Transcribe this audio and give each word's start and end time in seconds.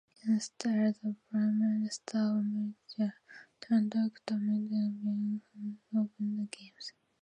Instead, 0.27 0.95
the 1.03 1.15
Prime 1.29 1.59
Minister 1.59 2.17
of 2.17 2.43
Malaysia, 2.51 3.13
Tun 3.61 3.87
Doctor 3.87 4.33
Mahathir 4.33 4.89
bin 4.99 5.41
Mohamad, 5.53 5.75
opened 6.05 6.39
the 6.39 6.45
games. 6.57 6.93